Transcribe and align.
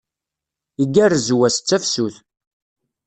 Igerrez 0.81 1.27
wass 1.37 1.57
d 1.59 1.63
tafsut. 1.67 2.15